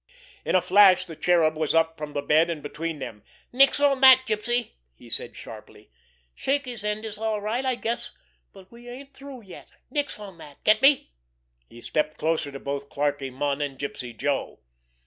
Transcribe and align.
In 0.43 0.55
a 0.55 0.63
flash 0.63 1.05
the 1.05 1.15
Cherub 1.15 1.55
was 1.55 1.75
up 1.75 1.95
from 1.95 2.13
the 2.13 2.23
bed, 2.23 2.49
and 2.49 2.63
between 2.63 2.97
them. 2.97 3.21
"Nix 3.53 3.79
on 3.79 4.01
dat, 4.01 4.21
Gypsy!" 4.25 4.71
he 4.95 5.11
said 5.11 5.35
sharply. 5.35 5.91
"Shaky's 6.33 6.83
end 6.83 7.05
is 7.05 7.19
all 7.19 7.39
right, 7.39 7.63
I 7.63 7.75
guess; 7.75 8.11
but 8.51 8.71
we 8.71 8.89
ain't 8.89 9.13
through 9.13 9.43
yet. 9.43 9.69
Nix 9.91 10.17
on 10.17 10.39
dat—get 10.39 10.81
me!" 10.81 11.11
He 11.69 11.81
stepped 11.81 12.17
closer 12.17 12.51
to 12.51 12.59
both 12.59 12.89
Clarkie 12.89 13.31
Munn 13.31 13.61
and 13.61 13.77
Gypsy 13.77 14.11
Joe. 14.17 14.61